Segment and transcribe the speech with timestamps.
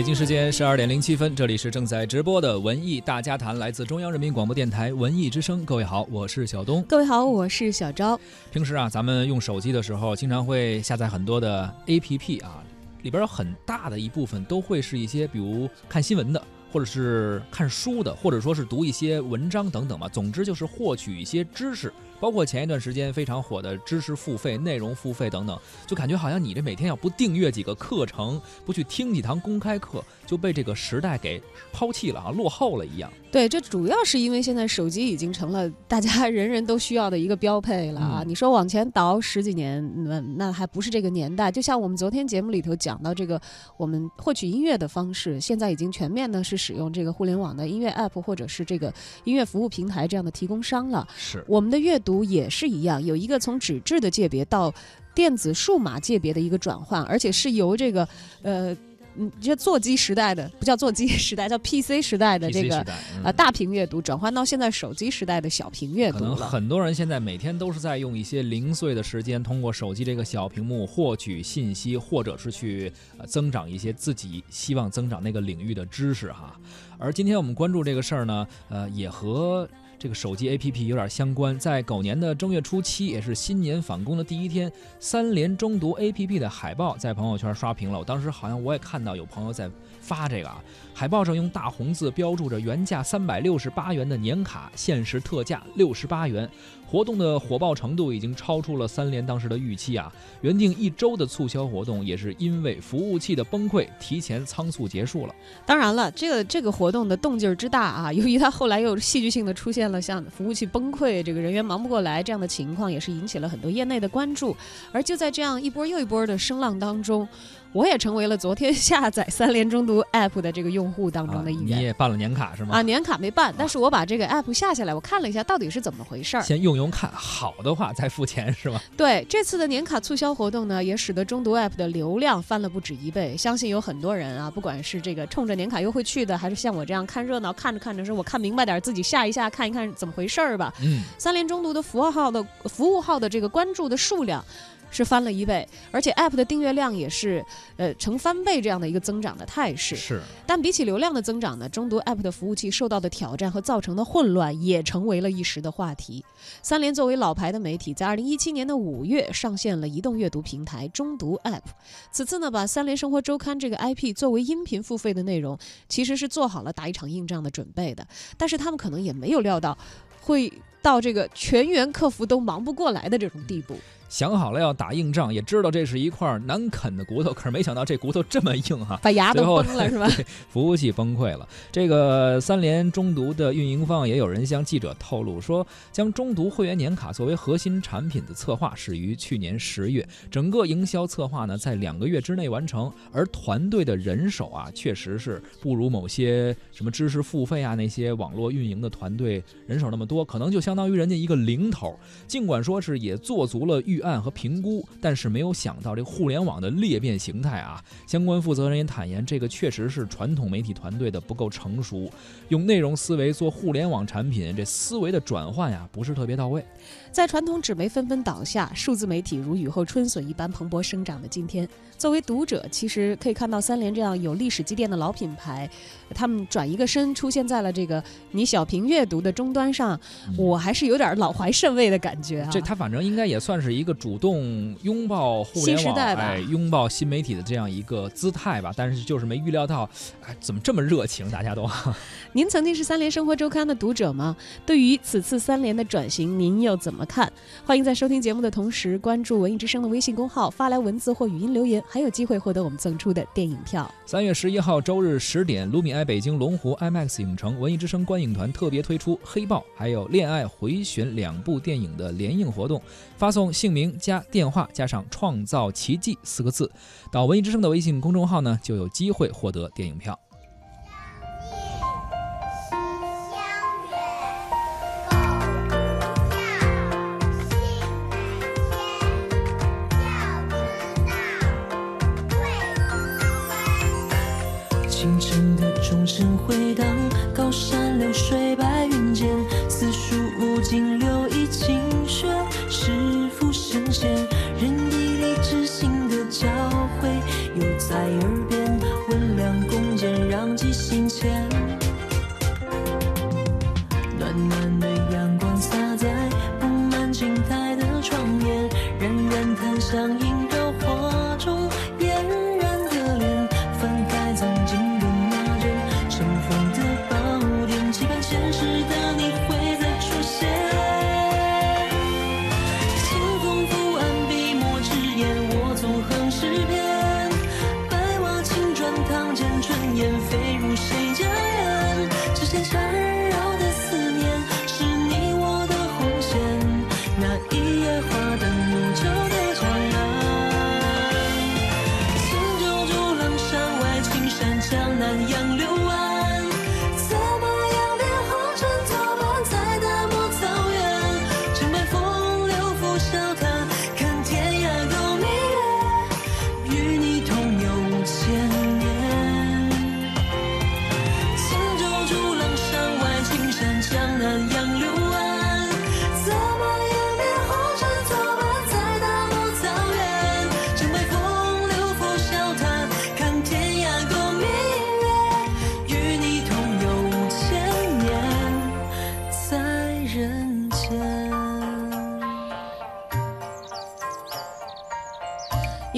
[0.00, 5.62] 北京时间十二点零七分，这里是正在直播的文艺大家谈，来自中央人民广播电台文艺之声。
[5.62, 6.82] 各位好，我是小东。
[6.84, 8.18] 各位好，我是小昭。
[8.50, 12.64] 平时啊，咱们用手机的时候，经常会下载很多的 APP 啊，
[13.02, 20.08] 里边有很大的一部分都会是一些，比如看新闻的，或者是看书的，或者说是读一些文章等等吧。
[20.08, 21.92] 总之就是获取一些知识。
[22.20, 33.10] 包括前一段时间非常火的知识付费、内容付费等等，就感觉好像你这每天要不订阅几个课程，不去听几堂公开课，就被这个时代给抛弃了啊，落后了一样。
[33.32, 38.22] 对，这主要是因为现在手机已经成了大家 人人都需要的一个标配了啊。
[38.24, 41.50] 嗯你说往前倒十几年，那那还不是这个年代。
[41.50, 43.40] 就像我们昨天节目里头讲到这个，
[43.76, 48.92] 我们获取音乐的方式，现在已经全面呢是使用这个互联网的音乐 app 或者是这个
[49.24, 51.06] 音乐服务平台这样的提供商了。
[51.16, 54.74] 是，我们的阅读也是一样，有一个从纸质的界别到
[55.14, 58.08] 电子数码界别的一个转换，而且是由这个
[58.42, 58.76] 呃。
[59.16, 62.80] 嗯，这座机时代的不叫座机时代， 叫 PC 时代的这个
[63.24, 66.36] 呃大屏阅读，转换到现在手机时代的小屏阅读可能。
[66.36, 76.56] 很多人现在每天都是在用一些零碎的时间，通过手机这个小屏幕获取信息，或者是去呃增长一些自己希望增长那个领域的知识哈。
[76.96, 79.68] 而今天我们关注这个事儿呢，呃，也和
[80.00, 81.58] 这个手机 APP 有点相关。
[81.58, 87.98] 在狗年的正月初七，也是新年返工的第一天，三联中读 APP 的海报在朋友圈刷屏了。
[87.98, 89.70] 我当时好像我也看到有朋友在
[90.10, 90.60] 发这个啊，
[90.92, 96.50] 海报上用大红字标注着原价三百六十八元的年卡，限时特价六十八元。
[96.84, 100.12] 活动的火爆程度已经超出了三联当时的预期啊！
[100.40, 105.34] 原定一周的促销活动，也是因为服务器的崩溃，提前仓促结束了。
[105.64, 114.56] 当然了，这个这个活动的动静之大啊，由于它后来又戏剧性的出现了像服务器崩溃、这个人员忙不过来这样的情况，也是引起了很多业内的关注。
[114.90, 117.28] 而就在这样一波又一波的声浪当中，
[117.72, 121.82] 我也成为了昨天下载三联中读 app 的这个用户当中的一啊、你。
[121.82, 122.74] 也办了年卡是吗？
[122.76, 126.42] 啊，年卡没办，但是我把这个 app 下下来，我看了一下到底是怎么回事儿。
[126.42, 128.80] 先用用看，好的话再付钱是吗？
[128.96, 133.36] 对这次的年卡促销活动呢，也使得中读 App 的流量翻了不止一倍。
[133.36, 140.74] 相信有很多人啊，不管是这个冲着年卡优惠去的，还是像我这样看热闹，看着看着说我看明白点儿，自己下一下看一看怎么回事儿吧。
[140.82, 144.44] 嗯，三联中读的符号号的服务号的这个关注的数量。
[144.90, 147.44] 是翻了一倍，而且 App 的订阅量也是，
[147.76, 149.96] 呃，成翻倍这样的一个增长的态势。
[149.96, 150.20] 是。
[150.46, 156.24] 但比起流量的增长呢，中读 App 的服务器受到的挑战和造成的混乱也成为了一时的话题。
[156.62, 161.62] 三联作为老牌的媒体，在二零一七年的五月上线了移动阅读平台中读 App。
[162.10, 165.56] 此次呢，把三联生活周刊这个 IP 作为音频付费的内容，
[165.88, 168.06] 其实是做好了打一场硬仗的准备的。
[168.36, 169.76] 但是他们可能也没有料到，
[170.20, 170.52] 会
[170.82, 173.76] 到这个全员客服都忙不过来的这种地步。
[174.10, 180.08] 想好了要打硬仗，也知道这是一块难啃的骨头，可是没想到这骨头这么硬哈、 把牙都崩了是吧？
[180.14, 181.48] 对，服务器崩溃了。
[181.70, 201.96] 这个三联中读的运营方也有人向记者透露说，将中读会员年卡作为核心产品的策划始于去年十月，整个营销策划呢在两个月之内完成，而团队的人手啊，确实是不如某些什么知识付费啊那些网络运营的团队人手那么多，可能就相当于人家一个零头。
[202.26, 207.82] 尽管说是也做足了预案和评估，但是没有想到这互联网的裂变形态啊。
[208.06, 212.10] 相关负责人也坦言，这个确实是传统媒体团队的不够成熟，
[212.48, 216.64] 用内容思维做互联网产品，这思维的转换呀不是特别到位。
[217.12, 221.68] 在传统纸媒纷纷倒下，数字媒体如雨后春笋一般蓬勃生长的今天，
[221.98, 225.68] 作为读者，其实可以看到三联这样有历史积淀的老品牌，
[226.14, 229.98] 他们转一个身出现在了这个你小屏阅读的终端上，
[230.28, 232.50] 嗯我还是有点老怀甚慰的感觉啊。
[232.52, 238.72] 这他反正应该也算是一个主动拥抱互联网、新时代吧哎，拥抱新媒体的这样一个姿态吧。
[238.76, 239.88] 但是就是没预料到，
[240.24, 241.28] 哎，怎么这么热情？
[241.28, 241.68] 大家都
[242.32, 244.36] 您曾经是三联生活周刊的读者吗？
[244.64, 247.32] 对于此次三联的转型，您又怎么么看？
[247.64, 253.90] 欢迎在收听节目的同时关注文艺之声的微信公号，发来文字或语音留言，还有机会获得我们赠出的电影票。
[254.04, 262.82] 三月十一号周日十点，卢米埃北京龙湖 IMAX 影城文艺之声观影团特别推出《黑豹》还有《恋爱回旋两部电影的联映活动，
[263.16, 266.70] 发送姓名加电话加上“创造奇迹”四个字，
[267.10, 270.18] 到文艺之声的微信公众号呢，就有机会获得电影票。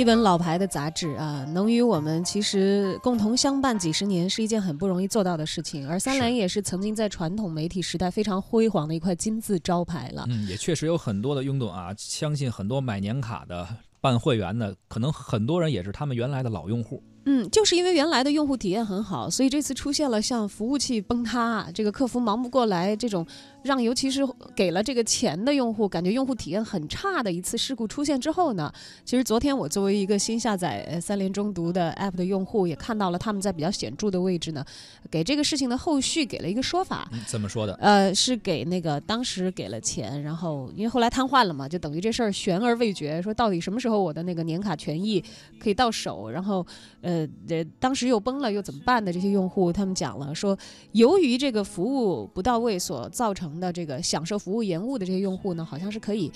[0.03, 5.89] 一本老牌的杂志啊，能与我们其实共同相伴几十年，是一件很不容易做到的事情。
[5.89, 10.25] 而三联也是曾经在传统媒体时代非常辉煌的一块金字招牌了。
[10.29, 13.65] 嗯，也确实有很多的拥趸啊，相信很多买年卡的、
[14.01, 17.01] 办会员的，可能很多人也是他们原来的老用户。
[17.25, 23.25] 嗯，就是因为原来的用户体验很好，所以这次出现了像服务器崩塌、这个客服忙不过来这种，
[23.63, 24.23] 让尤其是
[24.55, 28.73] 给了这个钱的用户感觉用户体验很差的一次事故出现之后呢，
[29.05, 34.65] 其实昨天我作为一个新下载呃三联中毒的 app 的用户，也看到了他们在比较显著的位置呢，
[35.11, 37.09] 给这个事情的后续给了一个说法。
[37.13, 37.75] 嗯，怎么说的？
[37.75, 45.23] 呃，是给那个当时给了钱，然后因为后来瘫痪了嘛，就等于这事儿悬而未决，说到底什么时候我的那个年卡权益
[45.61, 46.67] 可以到手，然后
[47.01, 50.57] 呃呃当时又崩了又怎么办的这些用户，他们讲了说，
[50.93, 56.31] 由于这个服务不到位所造成的这个享受服务延误的这些用户呢，好像是可以。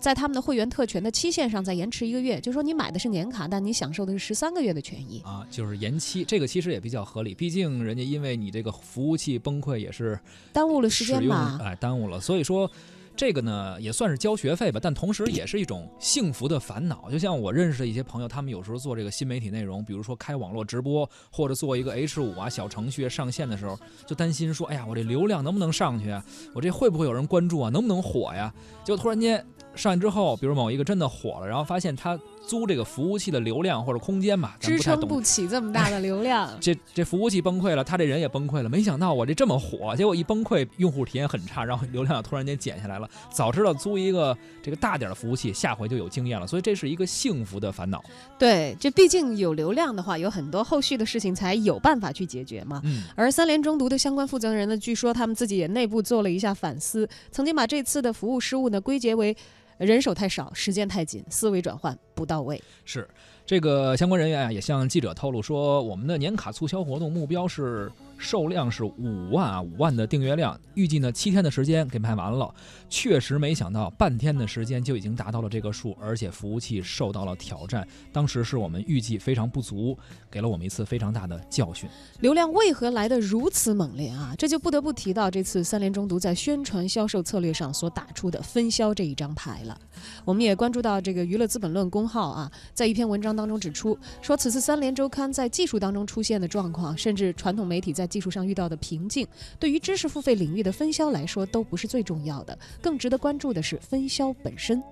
[0.00, 5.20] 在他们的会员特权的期限上再延迟一个月，就是说你买的是年卡，但你享受的是十三个月的权益。
[5.24, 10.18] 啊，就是延期，这个其实也比较合理，毕竟人家因为你这个服务器崩溃也是
[10.52, 11.58] 耽误了时间吧？
[11.62, 12.70] 哎，耽误了，所以说。
[13.14, 17.10] 这个呢也算是交学费吧，但同时也是一种幸福的烦恼。
[17.10, 26.24] 就像我认识的一些朋友，他们有时候做这个新媒体内容，比如说开网络直播，或者做一个 H 五啊小程序上线的时候，就担心说，哎呀，我这流量能不能上去啊？
[26.54, 27.70] 我这会不会有人关注啊？
[27.70, 28.52] 能不能火呀？
[28.84, 36.50] 结果突然间上去之后，比如某一个真的火了，然后发现他租这个服务器的流量或者空间吧，支撑不起这么大的流量。
[36.60, 38.68] 这这服务器崩溃了，他这人也崩溃了。
[38.68, 43.08] 没想到我这这么火，结果一崩溃，用户体验很差，然后流量突然间减下来了。
[43.30, 46.46] 早知道租一个这个大点的服务器，下回就有经验了。
[46.46, 48.02] 所以这是一个幸福的烦恼。
[48.38, 52.80] 对，这毕竟有流量的话，有很多后续的事情才有办法去解决嘛。
[52.84, 59.36] 嗯，而三联中毒的相关负责人呢，据说他们自己也内部做了一下反思，曾经把这次的服务失误呢归结为
[59.84, 62.62] 人手太少、时间太紧、思维转换不到位。
[62.84, 63.08] 是
[63.44, 72.54] 这个相关人员啊，也向记者透露说，我们的年卡促销活动目标是售量是五万啊，五万的订阅量，预计呢七天的时间给卖完了。
[72.88, 77.86] 确实没想到，半天的时间就已经达到了这个数，而且服务器受到了挑战。
[78.12, 79.98] 当时是我们预计非常不足，
[80.30, 81.88] 给了我们一次非常大的教训。
[82.20, 84.34] 流量为何来得如此猛烈啊？
[84.38, 89.76] 这就不得不提到这次三联中读在宣传销售策略上所打出的分销这一张牌了。
[90.24, 99.26] 我们也关注到这个娱乐资本论公号啊，在一篇文章当中指出，说此次三联周刊在技术当中出现的状况，甚至传统媒体在技术上遇到的瓶颈，
[99.58, 104.82] 对于知识付费领域的分销来说都不是最重要的，更值得关注的是分销本身。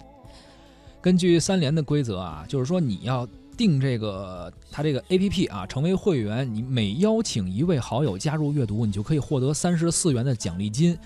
[1.01, 10.99] 根据三联的规则啊，就是说你要订这个它这个 A P P 啊，成为会员，你每邀请一位好友加入阅读，你就可以获得三十四元的奖励金。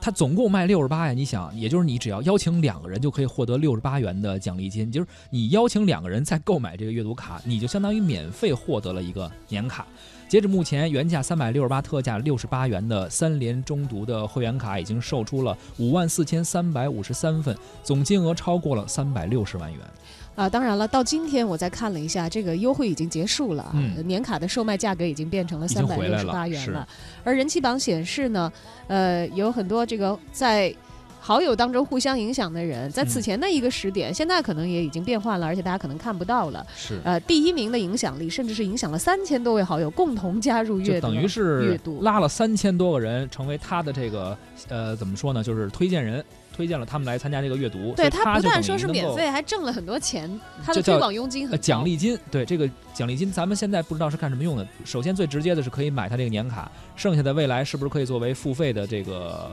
[0.00, 9.86] 它总共卖六十八呀，你想，也就是你只要邀请两个人就可以获得六十八元的奖励金，就是你邀请两个人再购买这个阅读卡，你就相当于免费获得了一个年卡。
[10.28, 19.80] 截至目前，原价三百六十八，特价六十八元的三联中读的会员卡已经售出了五万四千三百五十三份，总金额超过了三百六十万元。
[20.34, 26.88] 啊，当然了，到今天我再看了一下，这个优惠已经结束了啊，嗯年卡的售卖价格已经变成了三百六十八元是了。
[27.22, 28.50] 而人气榜显示呢，
[28.86, 30.74] 呃，有很多这个在
[31.20, 36.66] 好友当中互相影响的人，在此嗯前的一个时点，现在可能也已经变换了，而且大家可能看不到了。
[36.74, 44.36] 是，呃，第一名的影响力，甚至是影响了三千多位好友共同加入阅读，就等于是阅读拉了三千多个人成为他的这个
[44.68, 47.94] 呃怎么说呢，就是推荐人，推荐了他们来参加这个阅读。
[47.96, 50.30] 对他不但说是免费，还挣了很多钱，
[50.64, 54.66] 他的推广佣金很呃，奖励金，对这个奖励金，咱们现在不知道是干什么用的。
[54.84, 59.50] 首先最直接的是可以买他这个年卡，剩下的未来是不是可以作为付费的这个呃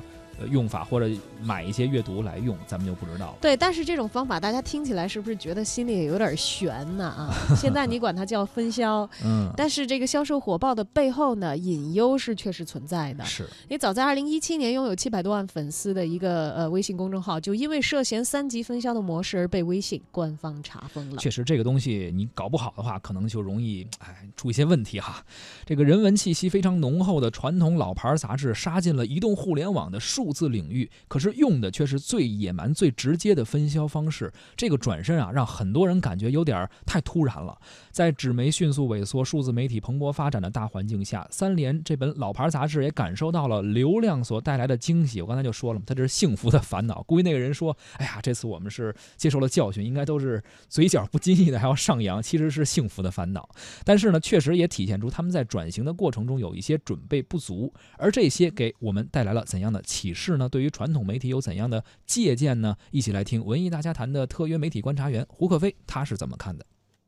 [0.48, 1.10] 用法，或者
[1.41, 3.38] 买一些阅读来用，咱们就不知道了。
[3.41, 7.05] 对，但是这种方法大家听起来是不是觉得心里也有点悬呢？
[7.05, 13.25] 啊， 现在你管它叫分销，嗯，但是这个销售火爆的背后呢，隐忧是确实存在的。
[13.25, 21.17] 是因为早在二零一七年，拥有七百多万粉丝的一个呃微信公众号，就因为涉嫌三级分销的模式而被微信官方查封了。
[21.17, 25.24] 确实这个东西你搞不好的话，可能就容易哎出一些问题哈。
[25.65, 34.31] 这个人文气息非常浓厚的传统老牌杂志，杀进了移动互联网的数字领域，可是用的却是最野蛮、最直接的分销方式。
[34.55, 37.57] 这个转身啊，让很多人感觉有点太突然了。
[37.91, 45.21] 在纸媒迅速萎缩、数字媒体蓬勃发展的大环境下，三联这本老牌杂志也感受到了流量所带来的惊喜。
[45.21, 47.03] 我刚才就说了嘛，它这是幸福的烦恼。
[47.03, 53.48] 估计那个人说：“哎呀，这次我们是接受了教训，应该都是嘴角不经意的还要上扬，其实是幸福的烦恼。
[53.83, 60.50] ”但是呢，确实也体现出他们在转型的过程中有一些准备不足，而这些给我们带来了怎样的启示是呢？
[60.50, 62.76] 对于传统媒体有怎样的借鉴呢？
[62.92, 66.66] 一起来听文艺大家谈的特约媒体观察员胡可飞，他是怎么看的？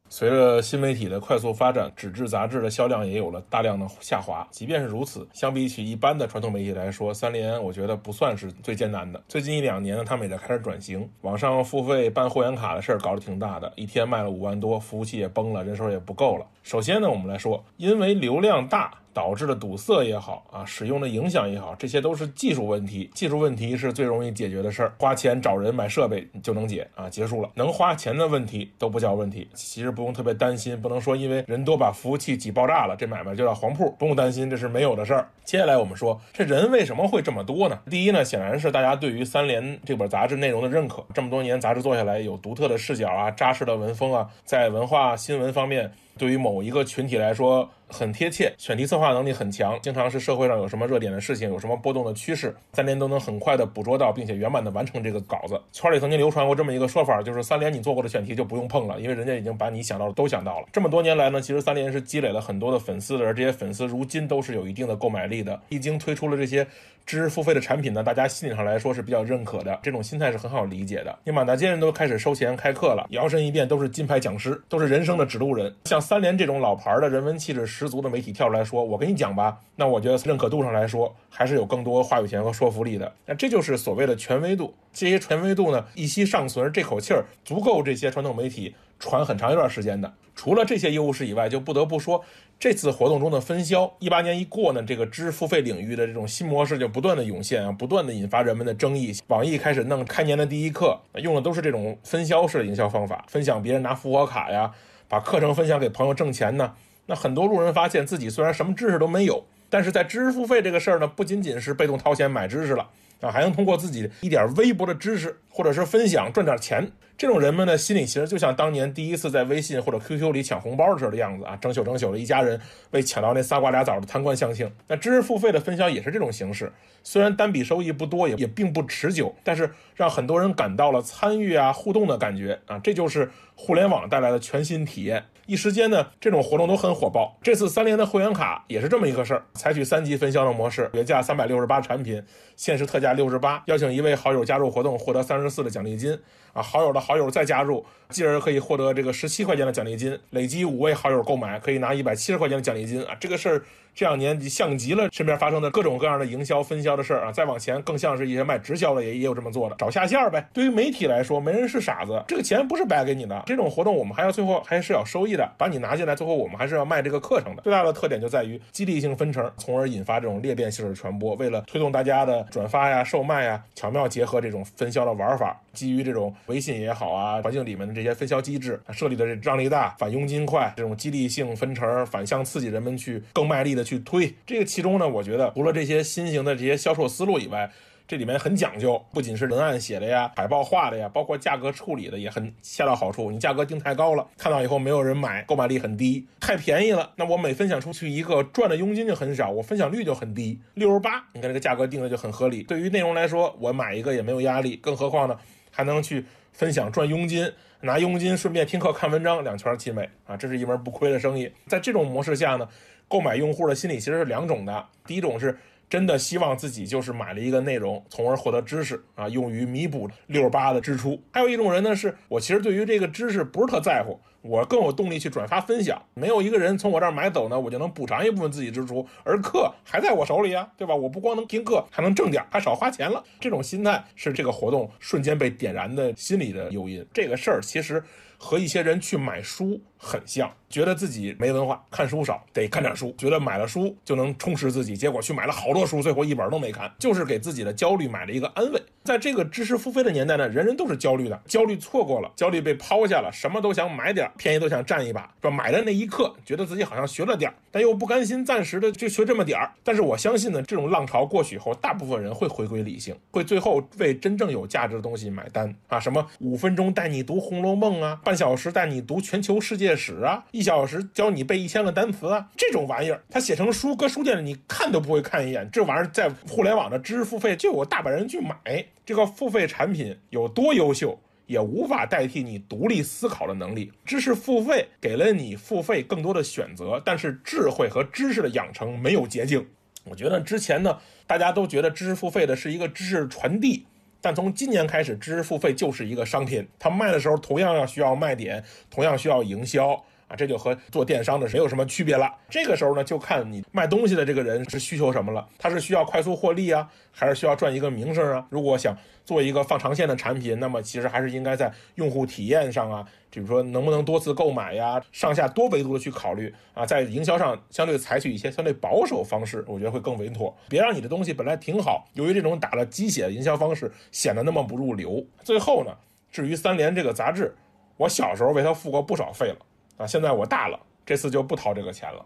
[0.08, 4.48] 随着新媒体的快速发展，纸质杂志的销量也有了大量的下滑。
[4.52, 9.22] 即便是如此，相比起一般的传统媒体来说，三联我觉得不算是最艰难的。
[9.28, 16.46] 最近一两年呢，他们也在开始转型，网上付费办会员卡的事儿搞得挺大的，一天卖了五万多，服务器也崩了，人手也不够了。
[16.64, 18.98] 首先呢，我们来说，因为流量大。
[19.14, 23.10] 导致的堵塞也好啊，使用的影响也好，这些都是技术问题。
[23.14, 27.50] 技术问题是最容易解决的事儿，花钱找人买设备就能解啊，结束了。
[27.56, 35.28] 能花钱的问题都不叫问题，其实不用特别担心，不能说因为人多把服务器挤爆炸了，这买卖就叫黄铺，不用担心，这是没有的事儿。
[35.44, 37.80] 接下来我们说，这人为什么会这么多呢？
[37.90, 45.92] 第一呢，显然是大家对于三联这本杂志内容的认可，这么多年杂志做下来，有独特的视角啊，扎实的文风啊，在文化新闻方面。
[46.18, 55.60] 对于某一个群体来说很贴切，选题策划能力很强，经常是社会上有什么热点的事情，有什么波动的趋势，三联都能很快的捕捉到，并且圆满的完成这个稿子。
[55.72, 60.68] 圈里曾经流传过这么一个说法，就是三联你做过的选题就不用碰了，因为人家已经把你想到的都想到了。
[60.72, 65.60] 这么多年来呢，其实三联是积累了很多的粉丝的，而这些粉丝如今都是有一定的购买力的。
[65.70, 66.66] 一经推出了这些
[67.06, 71.20] 知识付费的产品呢，大家心理上来说是比较认可的，这种心态是很好理解的。
[71.26, 75.74] 你满大街人都开始收钱开课了，摇身一变都是金牌讲师，都是人生的指路人。
[75.86, 83.12] 像三联这种老牌的人文气质十足的媒体跳出来说，我跟你讲吧，那我觉得认可度上来说，还是有更多话语权和说服力的。
[83.26, 90.14] 那这就是所谓的权威度，这些权威度呢一息尚存，这口气儿足够这些传统媒体传很长一段时间的。
[90.34, 92.24] 除了这些优势以外，就不得不说。
[92.58, 99.14] 这次活动中的分销，一八年一过呢，这个知识付费领域的这种新模式就不断的涌现啊，不断的引发人们的争议。
[99.28, 104.72] 网易开始弄开年的第一课，用的都是这种分销式的营销方法，分享别人拿复活卡呀，
[105.10, 106.74] 把课程分享给朋友挣钱呢。
[107.08, 112.88] 那很多路人发现自己虽然什么知识都没有，但是在知识付费这个事儿呢，不仅仅是被动掏钱买知识了
[113.22, 116.92] 啊，还能通过自己一点微薄的知识或者是分享赚点钱。
[117.18, 122.60] 这种人们的心理其实就像当年第一次在微信或者 QQ 里抢红包的时候的样子啊，整宿整宿的一家人
[122.90, 124.72] 为抢到那仨瓜俩枣的贪官相庆。
[124.88, 126.72] 那知识付费的分销也是这种形式，
[127.04, 135.24] 虽然单笔收益不多，也也并不持久，但是让很多人感到了参与啊、互动的感觉啊，这就是互联网带来的全新体验。
[135.46, 137.38] 一时间呢，这种活动都很火爆。
[137.42, 142.24] 这次三联的会员卡也是这么一个事儿，采取三级分销的模式，原价三百六十八产品，
[142.56, 146.18] 限时特价六十八，邀请一位好友加入活动，获得三十四的奖励金。
[146.54, 150.20] 啊，好友的好友再加入，进而可以获得这个十七块钱的奖励金。
[150.32, 153.16] 累积五位好友购买，可以拿一百七十块钱的奖励金啊！
[153.18, 157.32] 这个事儿这两年像极了身边发生的各种各样的营销分销的事儿啊。
[157.32, 160.46] 再往前，更像是一些卖直销的也也有这么做的，找下线呗。
[160.54, 163.44] 对于媒体来说，没人是傻子，这个钱不是白给你的。
[163.46, 167.62] 这种活动我们还要最后还是要收益的，把你拿进来，最后我们还是要卖这个课程的。
[167.64, 171.36] 最大的特点就在于激励性分成，从而引发这种裂变性的传播。
[171.36, 184.34] 为了推动大家的转发呀、售卖呀，巧妙结合这种分销的玩法，基于这种微信也好啊，环境里面的这些分销机制，设立的这让利大、反佣金快这种激励性分成，反向刺激人们去更卖力的去推。
[184.46, 187.70] 这个其中呢，我觉得除了这些新型的这些销售思路以外，
[188.08, 193.32] 这里面很讲究，不仅是文案写的呀、海报画的呀，包括价格处理的也很恰到好处。
[193.32, 201.24] 你价格定太高了，看到以后没有人买，购买力很低；太便宜了，那我每分享出去一个赚的佣金就很少，我分享率就很低，六十八。
[201.32, 202.64] 你看这个价格定的就很合理。
[202.64, 205.38] 对于内容来说，我买一个也没有压力，更何况呢，
[205.72, 210.38] 还能去分享赚佣金，拿佣金顺便听课看文章，两全其美啊！
[210.38, 211.52] 这是一门不亏的生意。
[211.68, 212.70] 在这种模式下呢，
[213.08, 215.58] 购买用户的心理其实是两种的，第一种是。
[215.92, 221.22] 真的希望自己就是买了一个内容，从而获得知识啊，用于弥补六十八的支出。
[221.34, 226.02] 还有一种人呢，是我其实对于这个知识不是特在乎，我更有动力去转发分享。
[226.14, 230.96] 没有一个人从我这儿买走呢，我就能补偿一部分自己支出，而课还在我手里啊，对吧？
[230.96, 233.22] 我不光能听课，还能挣点，还少花钱了。
[233.38, 237.06] 这种心态是这个活动瞬间被点燃的心理的诱因。
[237.14, 238.02] 这个事儿其实
[238.38, 240.52] 和一些人去买书很像。
[240.68, 243.14] 觉得自己没文化，看书少，得看点书。
[243.18, 248.82] 觉得买了书就能充实自己，结果去买了好多书，最后一本都没看，就是给自己的焦虑买了一个安慰。
[249.04, 255.52] 在这个知识付费的年代呢，人人都是焦虑的，焦虑错过了，焦虑被抛下了，什么都想买点，便宜都想占一把，是吧？
[255.52, 259.72] 买的那一刻，觉得自己好像学了点，但又不甘心暂时的就学这么点儿。
[259.84, 266.00] 但是我相信呢，这种浪潮过去以后，大部分人会回归理性，会最后为真正有价值的东西买单啊！
[266.00, 275.70] 什么五分钟带你读《红楼梦》啊，半小时带你读全球世界史啊，一小时教你背一千个单词啊，这种玩意儿，它写成书，搁书店里你看都不会看一眼。
[275.72, 278.86] 这玩意儿在互联网的知识付费就有大把人去买。
[279.06, 283.92] 这个付费产品有多优秀，也无法代替你独立思考的能力。
[284.06, 289.66] 知识付费给了你付费更多的选择，但是智慧和知识的养成没有捷径。
[290.04, 293.86] 我觉得之前呢，大家都觉得知识付费的是一个知识传递，
[294.22, 296.68] 但从今年开始，知识付费就是一个商品。
[296.78, 300.02] 它卖的时候同样要需要卖点，同样需要营销。
[300.32, 302.34] 啊，这就和做电商的没有什么区别了。
[302.50, 305.46] 这个时候呢，就看你卖东西的这个人是需求什么了。
[305.58, 308.46] 他是需要快速获利啊，还是需要赚一个名声啊？
[308.50, 316.86] 如果想做一个放长线的产品，那么其实还是应该在用户体验上啊，比如说能不能多次购买呀，上下多维度的去考虑啊。
[316.86, 320.56] 在营销上相对采取一些相对保守方式，我觉得会更稳妥。
[320.70, 325.22] 别让你的东西本来挺好，由于这种打了鸡血的营销方式，显得那么不入流。
[325.44, 325.92] 最后呢，
[326.32, 327.54] 至于三联这个杂志，
[327.98, 329.58] 我小时候为它付过不少费了。
[329.98, 330.08] 啊！
[330.08, 332.26] 现在我大了，这次就不掏这个钱了。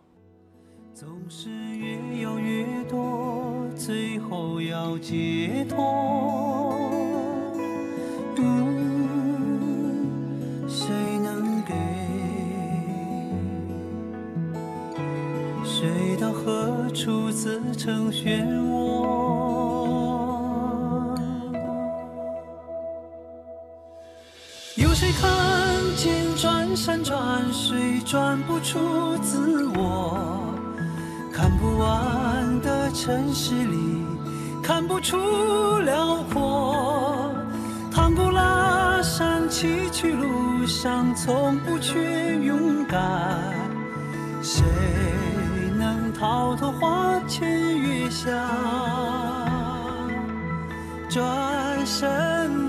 [0.93, 6.73] 总是越要越多，最后要解脱。
[8.37, 9.09] 嗯，
[10.69, 10.87] 谁
[11.19, 11.73] 能给？
[15.65, 18.73] 谁到何处自成漩涡？
[24.77, 25.54] 有谁看？
[26.37, 30.53] 转山转水转不出自我，
[31.33, 34.05] 看不完的城市里
[34.61, 37.33] 看不出辽阔，
[37.91, 43.01] 唐古拉山崎岖路上从不缺勇敢，
[44.43, 44.63] 谁
[45.77, 48.29] 能逃脱花前月下？
[51.09, 52.64] 转身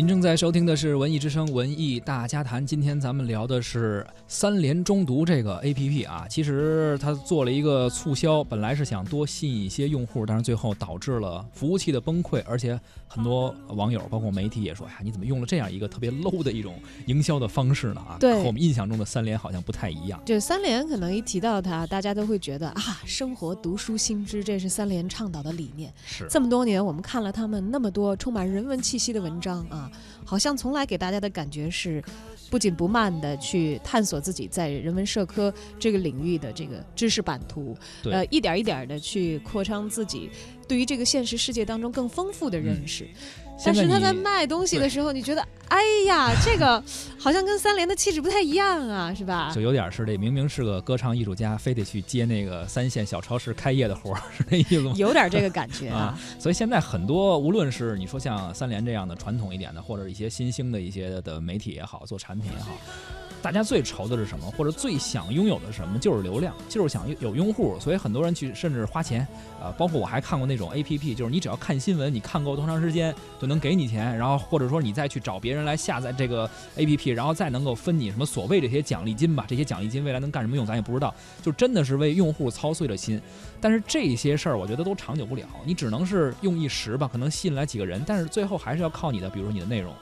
[0.00, 6.26] 您正在收听的是《文艺之声·文艺大家谈》，今天咱们聊的是三联中读这个 APP 啊。
[6.26, 20.18] 其实它做了一个促销，本来是想多吸引一些用户，但是最后导致了服务器的崩溃，而且很多网友包括媒体也说：“呀，你怎么用了这样一个特别 low 的一种营销的方式呢？”啊，对，和我们印象中的三联好像不太一样。
[20.24, 25.92] 就三联可能一提到它，大家都会觉得啊，生活读书新知，这是三联倡导的理念。
[26.06, 29.88] 是这么多年，我们看了他们那么多充满人文气息的文章啊。
[30.24, 32.02] 好像从来给大家的感觉是，
[32.50, 40.30] 不紧不慢的去探索自己在人文社科这个领域的这个知识版图，呃，一点一点的去扩张自己
[40.68, 43.08] 对于这个现实世界当中更丰富的认识。
[43.64, 46.82] 但是他在卖东西的时候，你觉得，哎呀，这个
[47.18, 49.60] 好像跟三联的气质不太一样啊，是吧就？
[49.60, 54.92] 有点是这明明是个歌唱艺术家，非得去接那个三线小超市开业的活儿， 是那意思吗？
[54.96, 56.18] 有点这个感觉啊啊。
[56.38, 62.70] 所以现在很多，无论是你说像三联这样的传统一点的，或者一些新兴的一些的媒体也好，做产品也好，
[63.42, 67.78] 大家最愁的是什么，或者最想拥有的什么，就是流量，就是想有用户。
[67.80, 69.26] 所以很多人去甚至花钱，
[69.60, 83.20] 呃，包括我还看过那种 A P P，就是你只要看新闻，你看够多长时间就能给你钱，然后或者说你再去找别人来下载这个 A P P，然后再能够分你什么所谓这些奖励金吧，这些奖励金未来能干什么用咱也不知道，就真的是为用户操碎了心。
[83.60, 89.94] 但是这些事儿，我觉得都长久不了，你只能是用一时吧，可能吸引来几个人，但是最后还是要靠你的，比如说你的内容，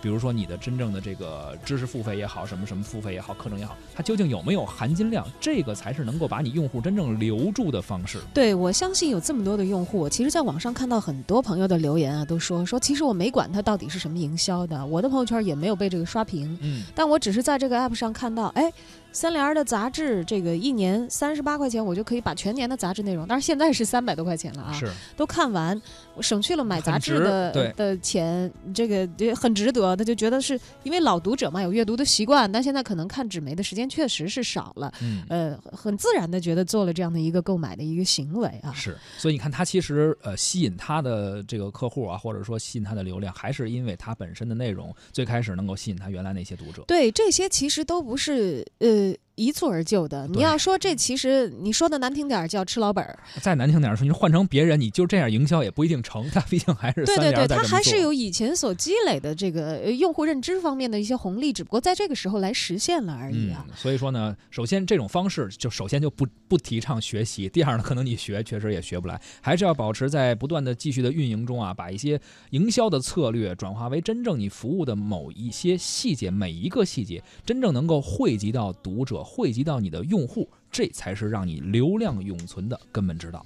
[0.00, 8.18] 比如说你的真正的这个知识付费也好，什么什么付费也好，课程也好，它究竟有没有含金量，这个才是能够把你用户真正留住的方式。
[8.32, 18.72] 对，我相信有这么多的用户，其实在网上看到很多朋友的留言啊，都说说，其实我没管它到底是什么营销的，我的朋友圈也没有被这个刷屏，嗯，但我只是在这个 app 上看到，哎，
[19.16, 25.80] 三联儿的杂志这个一年三十八块钱，我就可以把全年的杂志内容，但是现在是三百多块钱了啊，是都看完，
[26.14, 29.96] 我省去了买杂志的的钱，这个也很值得。
[29.96, 35.24] 他就觉得是因为老读者嘛，有阅读的习惯，但现在可能看纸媒的时间确实是少了，嗯。
[35.30, 38.70] 呃，很自然的觉得做了这样的一个购买的一个行为啊。
[38.74, 46.84] 是，所以你看，他其实呃吸引他的这个客户啊，或者说吸引他的流量，还是因为他本身的内容最开始能够吸引他原来那些读者。
[46.86, 49.05] 对，这些其实都不是呃
[49.36, 50.26] 一蹴而就的。
[50.28, 56.28] 你要说这其实你说的难听点儿叫吃老本儿，再难听点儿说，你换成别人，你就这样营销也不一定成。
[56.30, 63.64] 他毕竟还是三对对对，联在这么它还是有以前所积累的这个呃用户认知方面的一些红利，只不过在这个时候来实现了而已啊。
[63.68, 63.74] 嗯。
[63.76, 72.18] 所以说呢，首先这种方式就首先就不不提倡学习，第二呢，可能你学确实也学不来，还是要保持在不断的继续的运营中啊，把一些
[72.50, 83.44] 营销的策略转化为真正你服务的某一些细节，每一个细节真正能够汇集到读者，汇集到你的用户，这才是让你流量永存的根本之道。